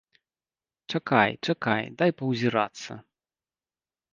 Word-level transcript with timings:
Чакай, 0.93 1.31
чакай, 1.47 1.83
дай 1.99 2.11
паўзірацца. 2.23 2.93